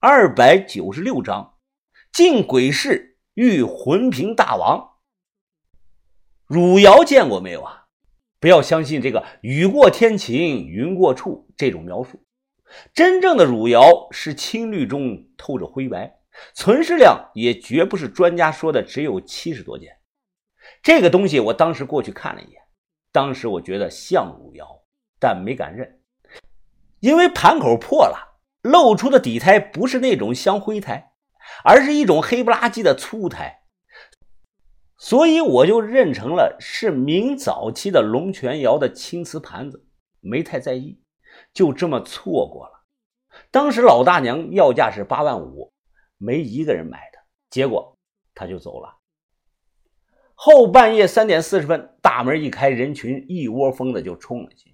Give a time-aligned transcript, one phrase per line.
[0.00, 1.54] 二百九十六章，
[2.12, 4.92] 进鬼市遇魂瓶大王。
[6.46, 7.86] 汝窑见过没有啊？
[8.38, 12.24] 不要相信这个“雨过天晴，云过处”这种描述。
[12.94, 16.20] 真正的汝窑是青绿中透着灰白，
[16.54, 19.98] 存世量也绝不是专家说的只有七十多件。
[20.80, 22.62] 这个东西我当时过去看了一眼，
[23.10, 24.80] 当时我觉得像汝窑，
[25.18, 26.00] 但没敢认，
[27.00, 28.27] 因为盘口破了，
[28.62, 31.12] 露出的底胎不是那种香灰胎，
[31.64, 33.62] 而是一种黑不拉几的粗胎，
[34.98, 39.86] 所以我就认成了是明早期的龙泉窑的青瓷盘子，
[40.20, 41.00] 没太在意。
[41.54, 42.84] 就这么错过了。
[43.50, 45.72] 当时老大娘要价是八万五，
[46.16, 47.18] 没一个人买的。
[47.48, 47.96] 结果
[48.34, 48.98] 他就走了。
[50.34, 54.67] 后半夜三点四十分，大门一开，人群一窝蜂的就冲了进去。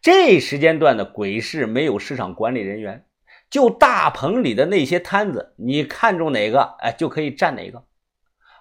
[0.00, 3.06] 这时间段的鬼市没有市场管理人员，
[3.50, 7.84] 就大棚里的那些摊子，你看中哪个，哎，就可以占哪个。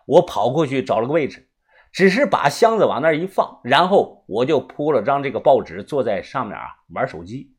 [0.06, 1.48] 我跑过去找了个位置。
[1.94, 7.54] 只是把箱子往那一放，然后我就铺了张这个报纸，坐在上面啊玩手机。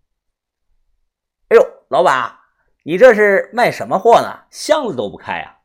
[1.49, 2.39] 哎呦，老板，
[2.83, 4.45] 你这是卖什么货呢？
[4.51, 5.59] 箱子都不开呀！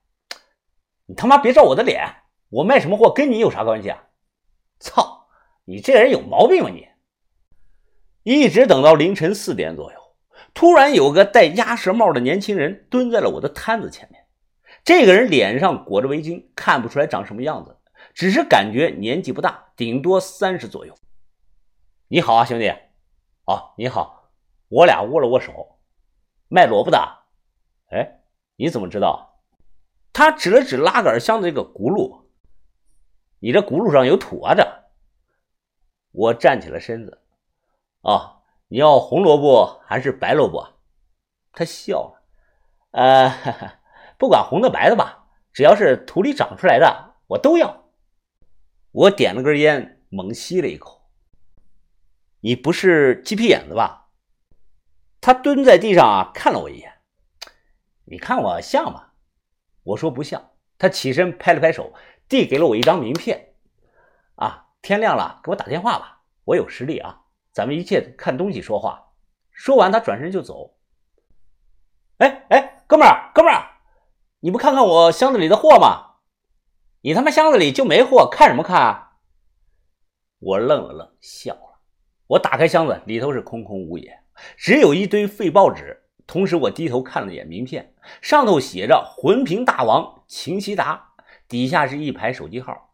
[1.05, 2.05] 你他妈别照我的脸！
[2.49, 4.03] 我卖什么货跟你有啥关系啊？
[4.79, 5.29] 操！
[5.63, 6.89] 你这人有毛病吧你！
[8.27, 9.97] 一直等到凌晨四点左右，
[10.53, 14.21] 突然有个戴鸭舌帽的年轻人蹲在了我的摊子前面。
[14.83, 17.77] 这个人脸上裹着围巾，看不出来长什么样子。
[18.13, 20.93] 只是感觉年纪不大，顶多三十左右。
[22.09, 22.67] 你好啊，兄弟。
[23.45, 24.29] 哦，你好。
[24.67, 25.79] 我俩握了握手。
[26.49, 26.97] 卖萝卜的。
[27.91, 28.19] 哎，
[28.57, 29.39] 你怎么知道？
[30.11, 32.25] 他指了指拉杆箱的这个轱辘。
[33.39, 34.53] 你这轱辘上有土啊！
[34.53, 34.67] 这。
[36.11, 37.21] 我站起了身子。
[38.01, 40.79] 哦，你要红萝卜还是白萝卜？
[41.51, 42.23] 他笑了。
[42.91, 43.33] 呃，
[44.17, 47.85] 不管红的白的吧，只要是土里长出来的，我都要。
[48.91, 51.09] 我点了根烟，猛吸了一口。
[52.41, 54.09] 你不是鸡皮眼子吧？
[55.19, 57.01] 他蹲在地上啊，看了我一眼。
[58.05, 59.11] 你看我像吗？
[59.83, 60.51] 我说不像。
[60.77, 61.93] 他起身拍了拍手，
[62.29, 63.55] 递给了我一张名片。
[64.35, 66.21] 啊，天亮了，给我打电话吧。
[66.45, 67.23] 我有实力啊，
[67.57, 69.13] 咱们一切看东西说话。
[69.49, 70.77] 说完，他转身就走。
[72.19, 73.79] 哎哎，哥们儿，哥们儿，
[74.41, 76.17] 你不看看我箱子里的货吗？
[77.01, 79.13] 你他妈箱子里就没货，看什么看啊？
[80.37, 81.79] 我愣了愣，笑了。
[82.27, 84.19] 我打开箱子，里头是空空无也，
[84.55, 86.03] 只有一堆废报纸。
[86.27, 91.15] 同时，我低头看了眼名片，上头写着“魂瓶大王秦希达”，
[91.49, 92.93] 底下是一排手机号。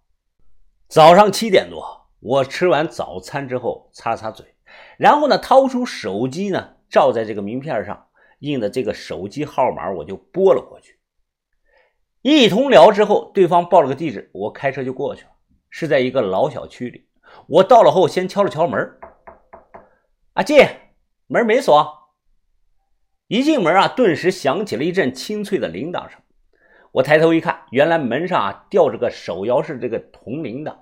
[0.87, 4.52] 早上七点多，我吃完早餐之后，擦擦嘴，
[4.97, 8.07] 然后呢，掏出手机呢，照在这个名片上
[8.39, 10.99] 印的这个手机号码，我就拨了过去。
[12.21, 15.31] 一通聊之后，对方报了个地址，我开车就过去了，
[15.69, 17.07] 是在一个老小区里。
[17.47, 18.97] 我到了后，先敲了敲门，
[20.33, 20.65] 阿，进
[21.27, 21.99] 门没锁。
[23.27, 26.19] 一进门啊，顿时响起了一阵清脆的铃铛声。
[26.91, 30.77] 我抬头一看，原来门上啊吊着个手摇式这个铜铃铛，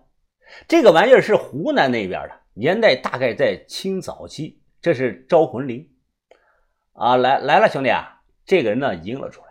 [0.67, 4.61] 这个玩意儿是湖南那边的，年代大概在清早期。
[4.81, 5.91] 这是招魂铃
[6.93, 9.47] 啊，来来了，兄弟啊，这个人呢迎了出来，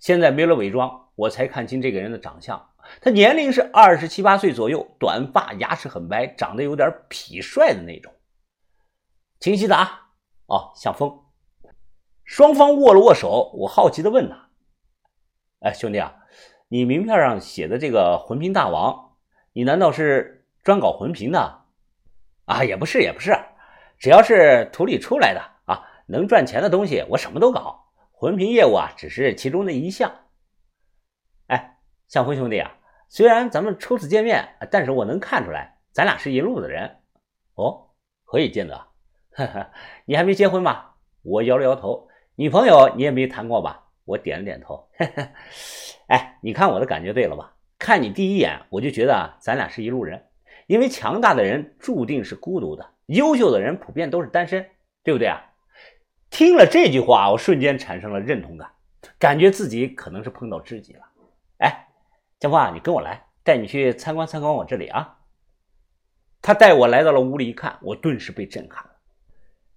[0.00, 1.10] 现在没了伪装。
[1.14, 8.12] 我才看清这个人的长相，他年龄是二十七八岁左右，短发，牙齿很白，长得有点痞帅的那种。
[9.38, 10.08] 秦希达，
[10.46, 11.24] 哦，向风，
[12.24, 13.52] 双方握了握手。
[13.54, 14.50] 我好奇的问他
[15.62, 16.16] ：“哎，兄弟啊，
[16.68, 19.16] 你名片上写的这个魂瓶大王，
[19.52, 21.57] 你难道是专搞魂瓶的？
[22.48, 23.36] 啊，也不是，也不是，
[23.98, 27.84] 只要是土里出来的啊，能赚钱的东西，我什么都搞。
[28.10, 30.10] 魂瓶业务啊，只是其中的一项。”
[31.48, 31.78] 哎
[32.08, 32.74] 向辉兄弟啊，
[33.08, 36.96] 虽然咱们初次见面，但是我能看出来，咱俩是一路的人。
[37.54, 37.90] 哦，
[38.24, 38.74] 何以见得？
[39.34, 39.70] 哈哈，
[40.06, 40.96] 你还没结婚吧？
[41.22, 42.08] 我摇了摇头。
[42.34, 43.84] 女朋友你也没谈过吧？
[44.06, 44.88] 我点了点头。
[46.06, 47.54] 哎，你看我的感觉对了吧？
[47.78, 50.27] 看你第一眼，我就觉得啊咱俩是一路人。
[50.68, 54.64] 因为强大的人注定是孤独的，优秀的人普遍都是单身，
[55.02, 55.42] 对不对啊？
[56.30, 58.70] 听了这句话，我瞬间产生了认同感，
[59.18, 61.00] 感觉自己可能是碰到知己了。
[61.58, 61.86] 哎。
[62.38, 65.18] 江峰啊，你跟我来，带你去参观参观我这里啊。
[66.40, 68.90] 他带我来到了屋里，一看，我顿时被震撼了。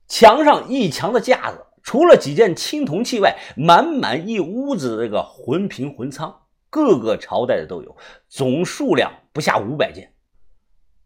[0.07, 6.39] 墙上一墙的架子，除了几件青铜器外，满满一屋子的这个魂瓶魂仓，
[6.69, 7.97] 各个朝代的都有，
[8.27, 10.10] 总数量不下五百件，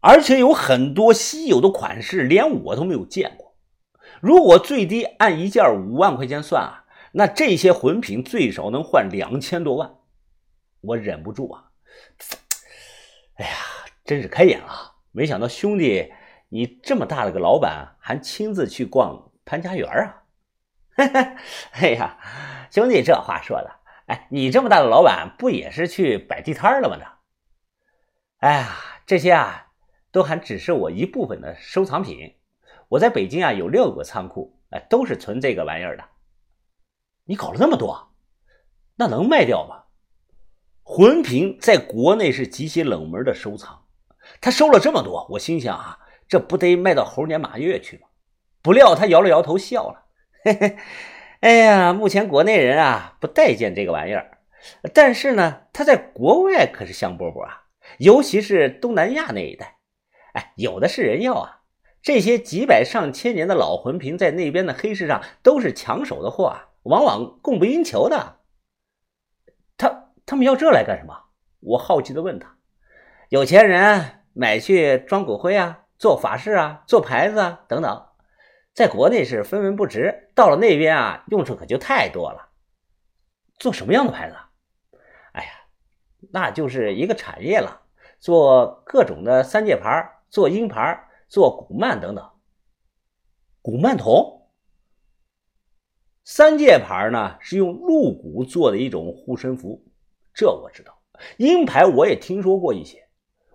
[0.00, 3.56] 而且有很多稀有的款式，连我都没有见过。
[4.20, 9.94] 如果最低按一件五万块钱算啊，那这些魂品最少能换两千多万。
[10.80, 11.70] 我忍不住啊，
[13.36, 13.52] 哎呀，
[14.04, 14.94] 真是开眼了！
[15.10, 16.12] 没想到兄弟，
[16.48, 20.22] 你这么大的个老板，还亲自去逛潘家园啊？
[21.72, 22.18] 哎呀，
[22.70, 23.70] 兄弟，这话说的，
[24.06, 26.96] 哎，你这么大的老板，不也是去摆地摊了吗？
[26.98, 27.04] 这，
[28.46, 28.76] 哎呀，
[29.06, 29.65] 这些啊，
[30.16, 32.36] 都还只是我一部分的收藏品。
[32.88, 36.04] 我在北京啊，有六个仓库，哎，都是存这个玩意儿的。
[37.26, 38.14] 你搞了那么多，
[38.96, 39.82] 那能卖掉吗？
[40.82, 43.84] 魂瓶在国内是极其冷门的收藏，
[44.40, 48.08] 他收了这么多，我心想啊，这不得卖到猴年马月去吗？
[48.62, 50.06] 不料他摇了摇头，笑了，
[50.44, 50.76] 嘿嘿，
[51.40, 54.38] 哎呀，目前国内人啊不待见这个玩意儿，
[54.94, 57.64] 但是呢，他在国外可是香饽饽啊，
[57.98, 59.75] 尤其是东南亚那一带，
[60.36, 61.62] 哎，有的是人要啊。
[62.02, 68.36] 这些几百上千年的老魂瓶，在那边的黑市上都是抢手的货啊，往往供不应求的。
[69.76, 71.24] 他他们要这来干什么？
[71.60, 72.58] 我好奇的问他。
[73.30, 78.06] 有钱人买去装骨灰啊，做法事啊，做牌子啊等等，
[78.74, 82.50] 在国内是分文不值，到了那边啊，用处可就太多了。
[83.58, 84.36] 做什么样的牌子？
[85.32, 85.50] 哎呀，
[86.30, 87.80] 那就是一个产业了，
[88.20, 91.02] 做各种的三界牌，做鹰牌。
[91.28, 92.24] 做古曼等等，
[93.60, 94.48] 古曼童
[96.22, 99.84] 三界牌呢是用鹿骨做的一种护身符，
[100.32, 101.02] 这我知道。
[101.38, 103.08] 鹰牌我也听说过一些，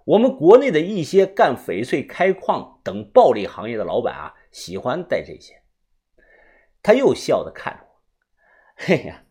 [0.04, 5.64] 我们国内的一些干翡翠开矿等暴利行业的老板啊，喜欢戴这些。
[6.84, 8.02] 他又笑着看着我，
[8.76, 9.24] 嘿呀，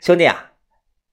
[0.00, 0.52] 兄弟啊，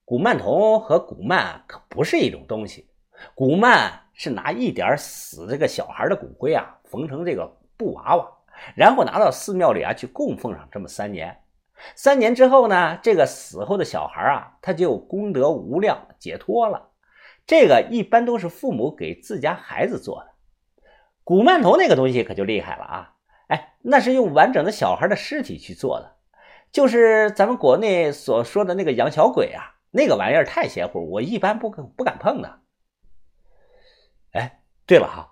[0.05, 2.87] 古曼童和古曼可不是一种东西，
[3.33, 4.03] 古曼。
[4.17, 8.27] 是拿一点死这个小孩的骨灰啊，缝成这个布娃娃，
[8.75, 11.37] 然后拿到寺庙里啊去供奉上这么三年。
[11.95, 16.89] 三年之后呢，这个死后的小孩啊，他就功德无量，解脱了。
[17.45, 20.31] 这个一般都是父母给自家孩子做的。
[21.23, 23.13] 古曼头那个东西可就厉害了啊！
[23.49, 26.15] 哎，那是用完整的小孩的尸体去做的，
[26.71, 32.59] 就是咱们国内所说的那个养小鬼啊，那个玩意儿太邪乎，我一般不不敢碰的。
[34.31, 35.31] 哎，对了哈，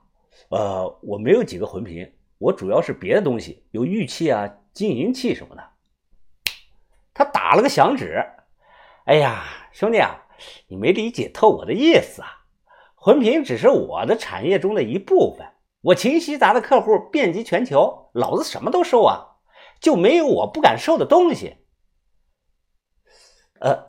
[0.49, 5.63] 呃，我没有几个魂瓶，我主要是别的东西，有玉器啊、金银器什么的。
[7.13, 8.25] 他打了个响指，
[9.05, 10.27] 哎呀，兄弟啊，
[10.67, 12.45] 你没理解透我的意思啊！
[12.95, 15.47] 魂瓶只是我的产业中的一部分，
[15.81, 19.37] 我秦西杂的客户遍及全球，老子什么都收啊，
[19.79, 21.57] 就没有我不敢收的东西。
[23.59, 23.87] 呃，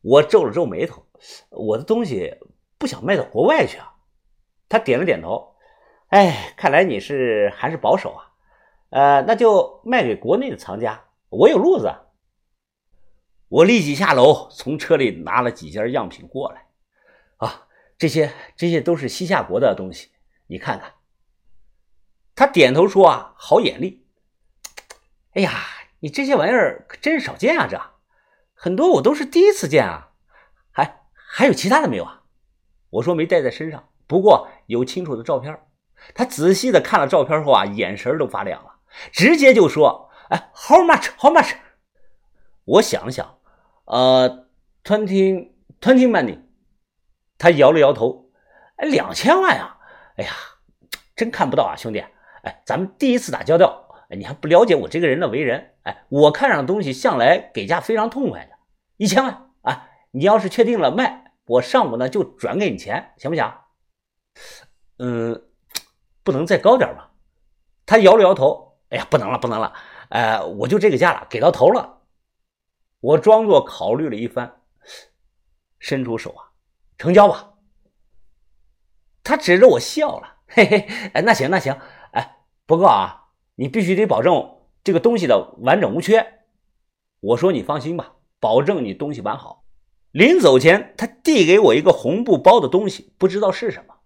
[0.00, 1.04] 我皱了皱眉头，
[1.50, 2.38] 我的东西
[2.78, 3.89] 不想卖到国外去啊。
[4.70, 5.56] 他点了点头，
[6.08, 8.32] 哎，看来你是还是保守啊，
[8.90, 11.92] 呃，那就卖给国内的藏家，我有路子。
[13.48, 16.68] 我立即下楼，从车里拿了几件样品过来。
[17.38, 17.66] 啊，
[17.98, 20.10] 这些这些都是西夏国的东西，
[20.46, 20.94] 你看看。
[22.36, 24.06] 他点头说啊，好眼力。
[25.32, 25.50] 哎呀，
[25.98, 27.76] 你这些玩意儿可真少见啊，这
[28.54, 30.12] 很多我都是第一次见啊。
[30.70, 32.22] 还还有其他的没有啊？
[32.90, 33.88] 我说没带在身上。
[34.10, 35.56] 不过有清楚的照片，
[36.16, 38.74] 他仔细的看了照片后啊，眼神都发亮了，
[39.12, 41.10] 直接就说：“哎，How much?
[41.16, 41.54] How much？”
[42.64, 43.38] 我想了想，
[43.84, 44.48] 呃
[44.82, 46.40] ，twenty twenty money。
[47.38, 48.32] 他摇了摇头
[48.78, 49.78] ：“哎，两千万呀！
[50.16, 50.32] 哎呀，
[51.14, 52.04] 真看不到啊，兄弟！
[52.42, 55.74] 哎，咱们第一次打交道，你还不了解我这个人的为人？
[55.84, 58.54] 哎，我看上的东西向来给价非常痛快的，
[58.96, 59.88] 一千万啊！
[60.10, 63.48] 你要是确定了卖，我上午呢就转给你钱，行不行？”
[64.98, 65.42] 嗯，
[66.22, 67.12] 不能再高点吧？
[67.86, 68.78] 他摇了摇头。
[68.90, 69.72] 哎呀，不能了，不能了。
[70.08, 72.00] 哎，我就这个价了，给到头了。
[73.00, 74.62] 我装作考虑了一番，
[75.78, 76.50] 伸出手啊，
[76.98, 77.54] 成交吧。
[79.22, 80.78] 他指着我笑了，嘿嘿。
[81.14, 81.78] 哎，那行那行。
[82.12, 86.40] 哎，不过啊，你必须得保证这个东西的完整无缺。
[87.20, 89.64] 我说你放心吧，保证你东西完好。
[90.10, 93.99] 临走前，他递给我一个红布包的东西，不知道是什么。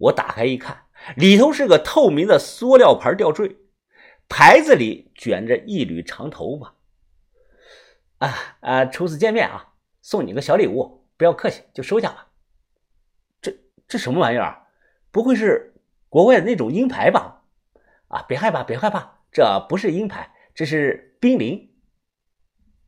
[0.00, 3.58] 我打开一看，里头是个透明的塑料牌吊坠，
[4.28, 6.74] 牌子里卷着一缕长头发。
[8.18, 8.84] 啊啊！
[8.86, 12.28] 初次见面啊，送你个小礼物，不要客气，就收下吧。
[13.42, 13.54] 这
[13.86, 14.66] 这什么玩意儿？
[15.10, 15.74] 不会是
[16.08, 17.42] 国外的那种鹰牌吧？
[18.08, 21.70] 啊，别害怕，别害怕，这不是鹰牌，这是冰凌。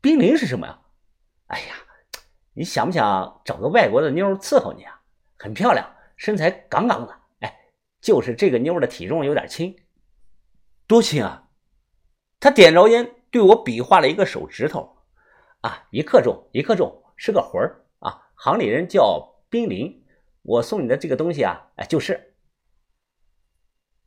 [0.01, 0.81] 冰凌是什么呀？
[1.49, 1.75] 哎呀，
[2.55, 5.01] 你想不想找个外国的妞伺候你啊？
[5.39, 5.95] 很漂亮。
[6.17, 7.59] 身材杠杠的，哎，
[8.01, 9.77] 就是这个妞的体重有点轻，
[10.87, 11.49] 多轻啊！
[12.41, 14.97] 他点着烟，对我比划了一个手指头，
[15.61, 20.03] 啊，一克重，一克重，是个魂儿啊，行里人叫冰凌。
[20.43, 22.32] 我送你的这个东西啊，哎，就是。